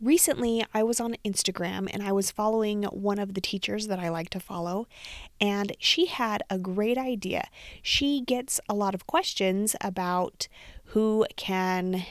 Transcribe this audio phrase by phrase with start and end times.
[0.00, 4.08] recently I was on Instagram and I was following one of the teachers that I
[4.08, 4.86] like to follow,
[5.40, 7.48] and she had a great idea.
[7.82, 10.48] She gets a lot of questions about
[10.86, 12.04] who can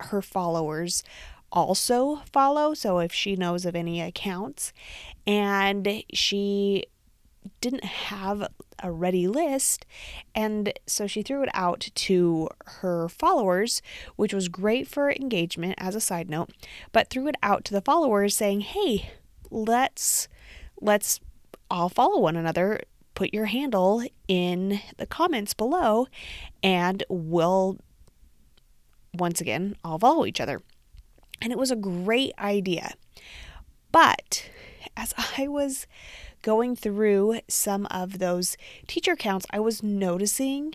[0.00, 1.02] her followers
[1.52, 2.74] also follow.
[2.74, 4.72] So if she knows of any accounts,
[5.26, 6.84] and she
[7.60, 8.48] didn't have
[8.82, 9.86] a ready list.
[10.34, 13.82] And so she threw it out to her followers,
[14.16, 16.50] which was great for engagement as a side note,
[16.92, 19.10] but threw it out to the followers saying, "Hey,
[19.50, 20.28] let's
[20.80, 21.20] let's
[21.70, 22.80] all follow one another.
[23.14, 26.08] Put your handle in the comments below
[26.62, 27.78] and we'll
[29.14, 30.62] once again all follow each other."
[31.40, 32.94] And it was a great idea.
[33.94, 34.50] But
[34.96, 35.86] as I was
[36.42, 38.56] going through some of those
[38.88, 40.74] teacher counts, I was noticing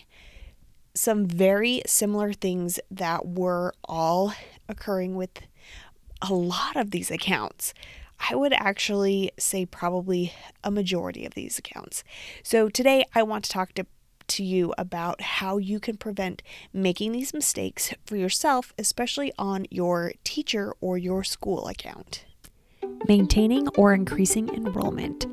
[0.95, 4.34] some very similar things that were all
[4.70, 5.32] occurring with
[6.22, 7.73] a lot of these accounts.
[8.30, 10.31] I would actually say probably
[10.64, 12.06] a majority of these accounts.
[12.42, 13.86] So today I want to talk to
[14.28, 20.14] to you about how you can prevent making these mistakes for yourself, especially on your
[20.23, 22.23] teacher or your school account.
[23.08, 25.25] Maintaining or increasing enrollment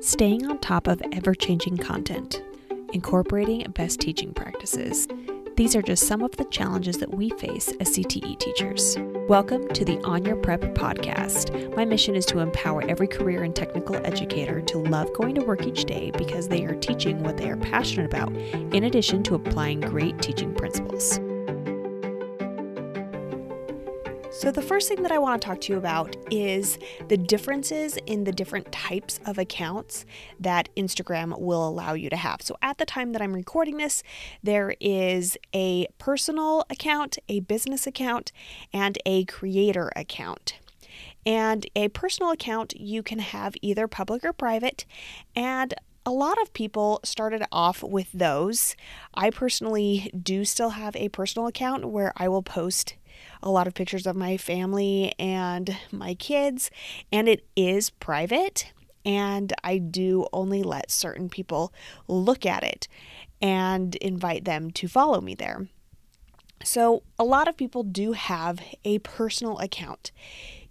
[0.00, 2.42] staying on top of ever changing content,
[2.92, 5.08] incorporating best teaching practices.
[5.56, 8.96] These are just some of the challenges that we face as CTE teachers.
[9.28, 11.74] Welcome to the On Your Prep podcast.
[11.76, 15.66] My mission is to empower every career and technical educator to love going to work
[15.66, 19.80] each day because they are teaching what they are passionate about, in addition to applying
[19.80, 21.20] great teaching principles.
[24.38, 27.98] So, the first thing that I want to talk to you about is the differences
[28.06, 30.06] in the different types of accounts
[30.38, 32.40] that Instagram will allow you to have.
[32.42, 34.04] So, at the time that I'm recording this,
[34.40, 38.30] there is a personal account, a business account,
[38.72, 40.60] and a creator account.
[41.26, 44.86] And a personal account, you can have either public or private,
[45.34, 45.74] and
[46.06, 48.76] a lot of people started off with those.
[49.14, 52.94] I personally do still have a personal account where I will post
[53.42, 56.70] a lot of pictures of my family and my kids,
[57.12, 58.72] and it is private.
[59.04, 61.72] And I do only let certain people
[62.08, 62.88] look at it
[63.40, 65.68] and invite them to follow me there.
[66.64, 70.10] So, a lot of people do have a personal account.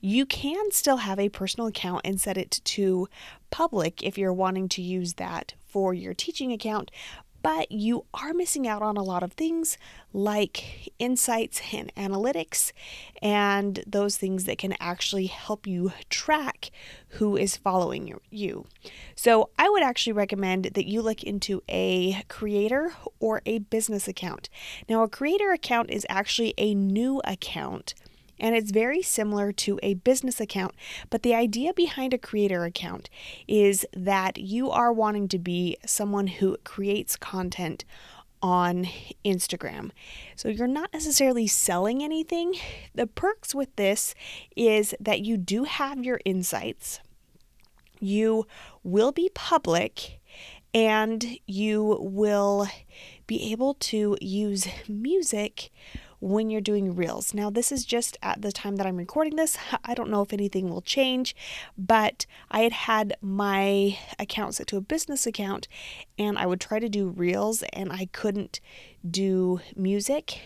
[0.01, 3.07] You can still have a personal account and set it to
[3.49, 6.91] public if you're wanting to use that for your teaching account,
[7.47, 9.77] but you are missing out on a lot of things
[10.11, 12.73] like insights and analytics
[13.21, 16.71] and those things that can actually help you track
[17.11, 18.65] who is following you.
[19.15, 22.91] So, I would actually recommend that you look into a creator
[23.21, 24.49] or a business account.
[24.89, 27.93] Now, a creator account is actually a new account
[28.39, 30.75] and it's very similar to a business account.
[31.09, 33.09] But the idea behind a creator account
[33.47, 37.83] is that you are wanting to be someone who creates content
[38.41, 38.87] on
[39.25, 39.91] Instagram.
[40.35, 42.55] So you're not necessarily selling anything.
[42.93, 44.13] The perks with this
[44.55, 46.99] is that you do have your insights,
[47.99, 48.45] you
[48.83, 50.19] will be public,
[50.73, 52.67] and you will
[53.25, 55.71] be able to use music
[56.19, 57.33] when you're doing reels.
[57.33, 59.57] Now, this is just at the time that I'm recording this.
[59.83, 61.35] I don't know if anything will change,
[61.77, 65.67] but I had had my account set to a business account
[66.17, 68.59] and I would try to do reels and I couldn't
[69.09, 70.41] do music.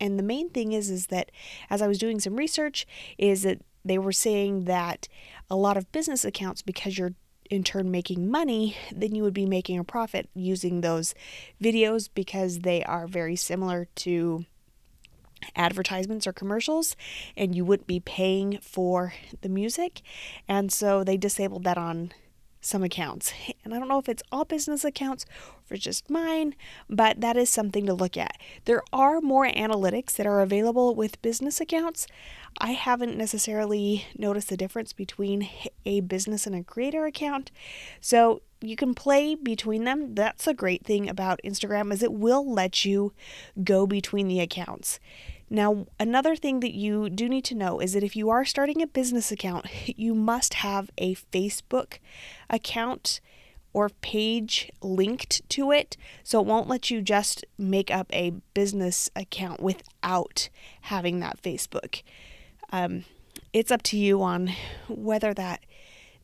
[0.00, 1.30] And the main thing is is that
[1.70, 2.86] as I was doing some research
[3.18, 5.08] is that they were saying that
[5.48, 7.14] a lot of business accounts because you're
[7.50, 11.14] in turn making money, then you would be making a profit using those
[11.62, 14.46] videos because they are very similar to
[15.56, 16.96] advertisements or commercials
[17.36, 20.02] and you wouldn't be paying for the music.
[20.48, 22.12] And so they disabled that on
[22.62, 23.34] some accounts.
[23.64, 25.26] And I don't know if it's all business accounts
[25.70, 26.54] or just mine,
[26.88, 28.38] but that is something to look at.
[28.64, 32.06] There are more analytics that are available with business accounts.
[32.58, 35.48] I haven't necessarily noticed the difference between
[35.84, 37.50] a business and a creator account.
[38.00, 40.14] So you can play between them.
[40.14, 43.12] That's a great thing about Instagram is it will let you
[43.64, 45.00] go between the accounts.
[45.52, 48.80] Now, another thing that you do need to know is that if you are starting
[48.80, 49.66] a business account,
[49.98, 51.98] you must have a Facebook
[52.48, 53.20] account
[53.74, 55.98] or page linked to it.
[56.24, 60.48] So it won't let you just make up a business account without
[60.82, 62.02] having that Facebook.
[62.70, 63.04] Um,
[63.52, 64.52] it's up to you on
[64.88, 65.60] whether that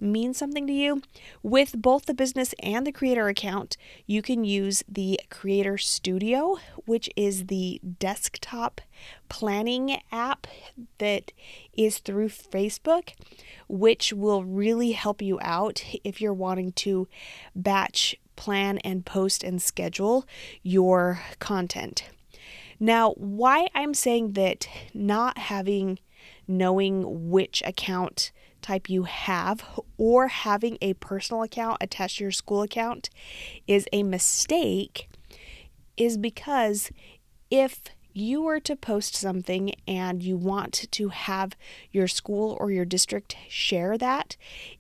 [0.01, 1.03] means something to you,
[1.43, 6.57] with both the business and the creator account, you can use the Creator Studio,
[6.87, 8.81] which is the desktop
[9.29, 10.47] planning app
[10.99, 11.33] that
[11.77, 13.11] is through Facebook,
[13.69, 17.09] which will really help you out if you're wanting to
[17.55, 20.27] batch plan and post and schedule
[20.63, 22.05] your content.
[22.81, 25.99] Now, why I'm saying that not having
[26.47, 28.31] knowing which account
[28.69, 29.65] type you have
[29.97, 33.09] or having a personal account attached to your school account
[33.67, 35.09] is a mistake
[35.97, 36.91] is because
[37.51, 37.81] if
[38.13, 41.55] you were to post something and you want to have
[41.93, 44.37] your school or your district share that,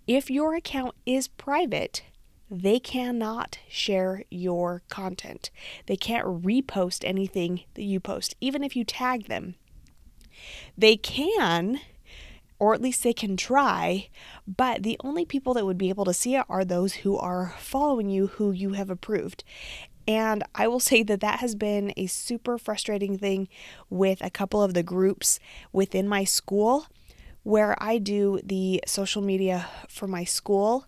[0.06, 2.02] if your account is private,
[2.50, 5.50] they cannot share your content.
[5.86, 9.54] They can't repost anything that you post, even if you tag them.
[10.76, 11.80] They can,
[12.58, 14.08] or at least they can try,
[14.46, 17.54] but the only people that would be able to see it are those who are
[17.58, 19.44] following you, who you have approved.
[20.06, 23.48] And I will say that that has been a super frustrating thing
[23.90, 25.38] with a couple of the groups
[25.72, 26.86] within my school
[27.44, 30.86] where I do the social media for my school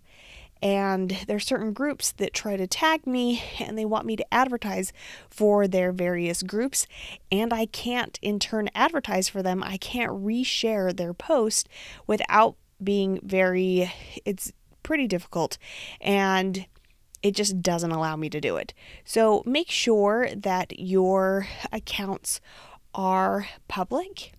[0.63, 4.35] and there are certain groups that try to tag me and they want me to
[4.35, 4.93] advertise
[5.29, 6.87] for their various groups
[7.33, 9.63] and I can't in turn advertise for them.
[9.63, 11.69] I can't reshare their post
[12.07, 13.93] without being very
[14.25, 14.53] it's
[14.83, 15.59] pretty difficult
[16.01, 16.67] and
[17.23, 18.73] it just doesn't allow me to do it.
[19.05, 22.41] So make sure that your accounts
[22.95, 24.33] are public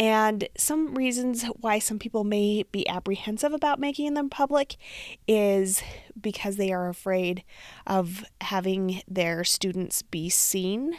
[0.00, 4.76] and some reasons why some people may be apprehensive about making them public
[5.28, 5.82] is
[6.18, 7.44] because they are afraid
[7.86, 10.96] of having their students be seen.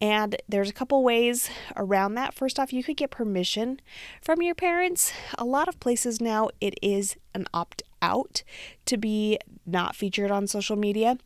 [0.00, 2.34] And there's a couple ways around that.
[2.34, 3.80] First off, you could get permission
[4.20, 5.12] from your parents.
[5.38, 8.42] A lot of places now it is an opt out
[8.86, 11.18] to be not featured on social media.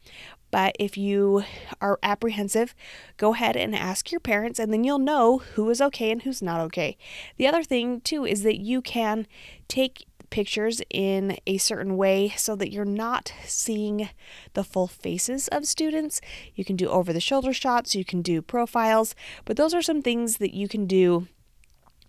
[0.51, 1.45] But if you
[1.81, 2.75] are apprehensive,
[3.17, 6.43] go ahead and ask your parents, and then you'll know who is okay and who's
[6.43, 6.97] not okay.
[7.37, 9.27] The other thing, too, is that you can
[9.69, 14.11] take pictures in a certain way so that you're not seeing
[14.55, 16.21] the full faces of students.
[16.55, 19.15] You can do over the shoulder shots, you can do profiles,
[19.45, 21.29] but those are some things that you can do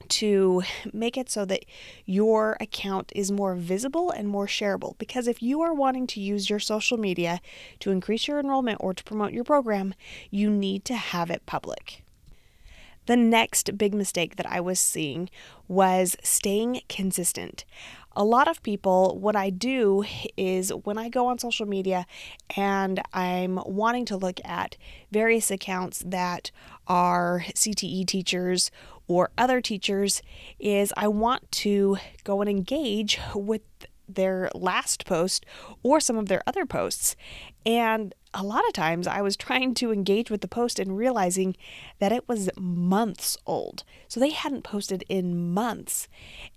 [0.10, 1.66] to make it so that
[2.06, 4.98] your account is more visible and more shareable.
[4.98, 7.40] Because if you are wanting to use your social media
[7.80, 9.94] to increase your enrollment or to promote your program,
[10.30, 12.04] you need to have it public.
[13.06, 15.30] The next big mistake that I was seeing
[15.68, 17.66] was staying consistent.
[18.19, 20.04] A lot of people, what I do
[20.36, 22.06] is when I go on social media
[22.57, 24.75] and I'm wanting to look at
[25.10, 26.51] various accounts that
[26.86, 28.71] are CTE teachers
[29.07, 30.21] or other teachers
[30.60, 31.95] is I want to
[32.25, 33.62] go and engage with
[34.16, 35.46] their last post
[35.84, 37.16] or some of their other posts.
[37.66, 41.56] And a lot of times I was trying to engage with the post and realizing
[42.00, 43.84] that it was months old.
[44.08, 46.08] So they hadn't posted in months.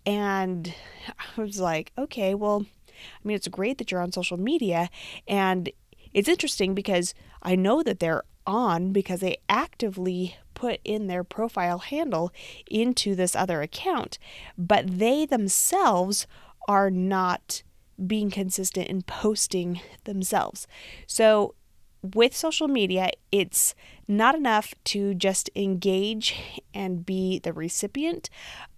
[0.04, 0.74] And
[1.18, 4.90] I was like, okay, well, I mean, it's great that you're on social media.
[5.26, 5.70] And
[6.12, 11.78] it's interesting because I know that they're on because they actively put in their profile
[11.78, 12.30] handle
[12.70, 14.18] into this other account,
[14.58, 16.26] but they themselves
[16.68, 17.62] are not
[18.06, 20.66] being consistent in posting themselves.
[21.06, 21.54] So,
[22.02, 23.76] with social media, it's
[24.08, 26.36] not enough to just engage
[26.74, 28.28] and be the recipient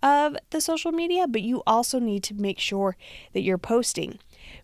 [0.02, 2.96] of the social media, but you also need to make sure
[3.32, 4.18] that you're posting.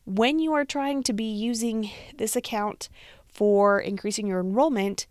[0.04, 2.90] When you are trying to be using this account
[3.32, 5.06] for increasing your enrollment,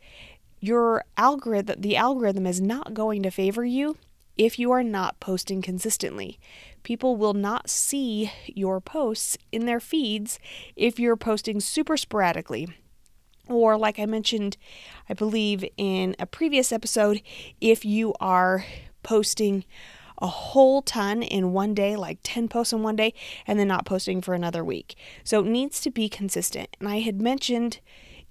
[0.59, 3.97] your algorithm the algorithm is not going to favor you
[4.39, 6.39] if you are not posting consistently.
[6.81, 10.39] People will not see your posts in their feeds
[10.77, 12.69] if you're posting super sporadically.
[13.50, 14.55] Or, like I mentioned,
[15.10, 17.22] I believe in a previous episode,
[17.60, 18.63] if you are
[19.03, 19.65] posting
[20.22, 23.13] a whole ton in one day, like 10 posts in one day,
[23.46, 24.96] and then not posting for another week.
[25.25, 26.77] So it needs to be consistent.
[26.79, 27.81] And I had mentioned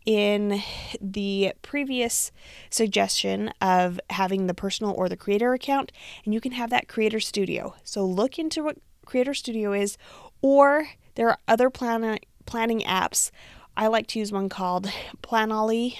[0.06, 0.62] in
[1.00, 2.32] the previous
[2.70, 5.92] suggestion of having the personal or the creator account,
[6.24, 7.74] and you can have that creator studio.
[7.84, 9.98] So look into what creator studio is,
[10.40, 13.30] or there are other plan- planning apps.
[13.76, 14.90] I like to use one called
[15.22, 15.98] Planoly.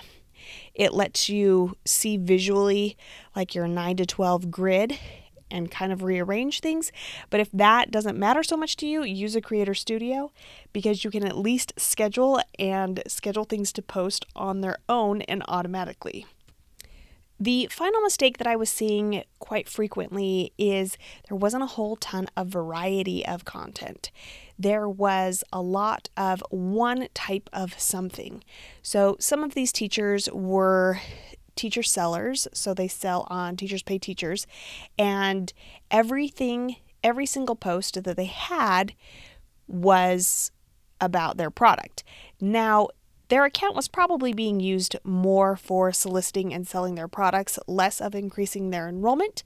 [0.75, 2.97] It lets you see visually
[3.35, 4.99] like your 9 to 12 grid
[5.50, 6.93] and kind of rearrange things.
[7.31, 10.33] But if that doesn't matter so much to you, use a Creator Studio
[10.73, 15.43] because you can at least schedule and schedule things to post on their own and
[15.49, 16.26] automatically.
[17.40, 22.26] The final mistake that I was seeing quite frequently is there wasn't a whole ton
[22.37, 24.11] of variety of content.
[24.59, 28.43] There was a lot of one type of something.
[28.83, 30.99] So some of these teachers were
[31.59, 34.47] teacher sellers, so they sell on Teachers Pay Teachers,
[34.99, 35.53] and
[35.91, 38.95] everything, every single post that they had
[39.67, 40.50] was
[41.00, 42.05] about their product.
[42.41, 42.88] Now,
[43.29, 48.15] their account was probably being used more for soliciting and selling their products, less of
[48.15, 49.43] increasing their enrollment.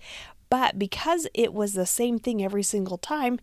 [0.49, 3.41] But because it was the same thing every single time,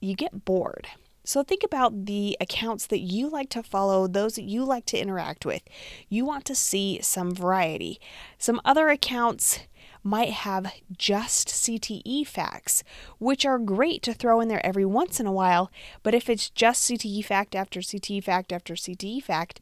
[0.00, 0.88] you get bored.
[1.30, 4.98] So think about the accounts that you like to follow, those that you like to
[4.98, 5.62] interact with.
[6.08, 8.00] You want to see some variety.
[8.36, 9.60] Some other accounts
[10.02, 12.82] might have just CTE facts,
[13.20, 15.70] which are great to throw in there every once in a while.
[16.02, 19.60] But if it's just CTE fact after CTE fact after CTE fact,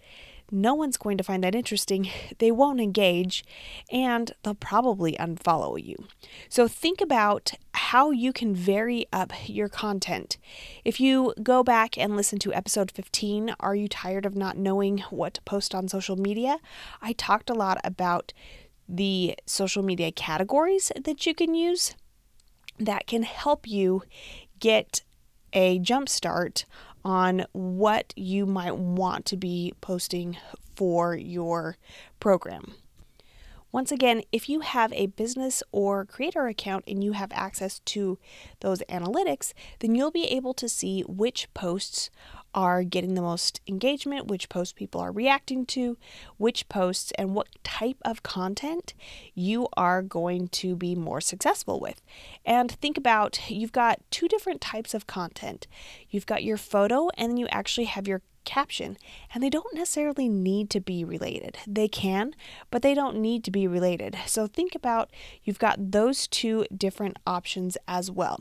[0.50, 2.08] no one's going to find that interesting.
[2.38, 3.44] They won't engage
[3.90, 6.06] and they'll probably unfollow you.
[6.48, 7.52] So think about
[7.88, 10.36] how you can vary up your content.
[10.84, 14.98] If you go back and listen to episode 15, Are You Tired of Not Knowing
[15.08, 16.58] What to Post on Social Media?
[17.00, 18.34] I talked a lot about
[18.86, 21.94] the social media categories that you can use
[22.78, 24.02] that can help you
[24.60, 25.00] get
[25.54, 26.66] a jump start
[27.06, 30.36] on what you might want to be posting
[30.76, 31.78] for your
[32.20, 32.74] program.
[33.70, 38.18] Once again, if you have a business or creator account and you have access to
[38.60, 42.10] those analytics, then you'll be able to see which posts
[42.54, 45.98] are getting the most engagement, which posts people are reacting to,
[46.38, 48.94] which posts and what type of content
[49.34, 52.00] you are going to be more successful with.
[52.46, 55.66] And think about you've got two different types of content.
[56.08, 58.96] You've got your photo, and then you actually have your caption,
[59.34, 61.58] and they don't necessarily need to be related.
[61.66, 62.34] They can,
[62.70, 64.16] but they don't need to be related.
[64.24, 65.10] So think about
[65.44, 68.40] you've got those two different options as well.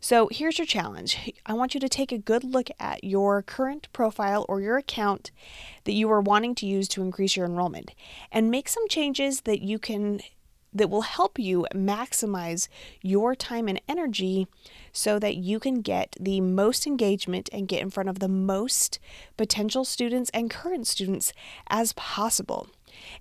[0.00, 3.86] So here's your challenge I want you to take a good look at your current
[3.92, 5.30] profile or your account
[5.84, 7.92] that you are wanting to use to increase your enrollment
[8.32, 10.20] and make some changes that you can
[10.74, 12.68] that will help you maximize
[13.00, 14.46] your time and energy
[14.92, 18.98] so that you can get the most engagement and get in front of the most
[19.36, 21.32] potential students and current students
[21.68, 22.68] as possible.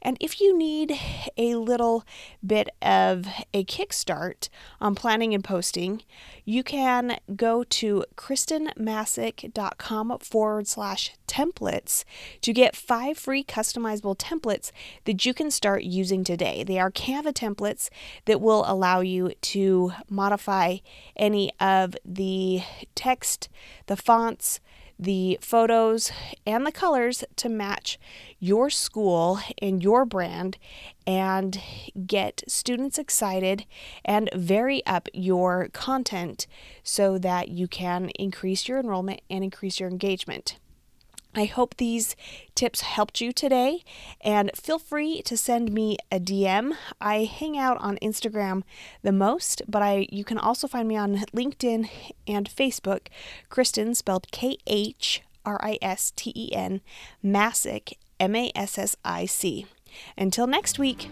[0.01, 0.99] And if you need
[1.37, 2.03] a little
[2.45, 4.49] bit of a kickstart
[4.81, 6.01] on planning and posting,
[6.45, 12.03] you can go to khristenmassic.com forward slash templates
[12.41, 14.71] to get five free customizable templates
[15.05, 16.63] that you can start using today.
[16.63, 17.89] They are Canva templates
[18.25, 20.77] that will allow you to modify
[21.15, 22.61] any of the
[22.95, 23.49] text,
[23.87, 24.59] the fonts,
[24.99, 26.11] the photos
[26.45, 27.99] and the colors to match
[28.39, 30.57] your school and your brand
[31.07, 31.59] and
[32.05, 33.65] get students excited
[34.05, 36.47] and vary up your content
[36.83, 40.57] so that you can increase your enrollment and increase your engagement.
[41.35, 42.15] I hope these
[42.53, 43.83] tips helped you today
[44.21, 46.73] and feel free to send me a DM.
[47.01, 48.63] I hang out on Instagram
[49.01, 51.89] the most, but I you can also find me on LinkedIn
[52.27, 53.07] and Facebook.
[53.49, 56.81] Khristen spelled K H R I S T E N
[57.21, 59.65] Massic M A S S I C.
[60.17, 61.09] Until next week.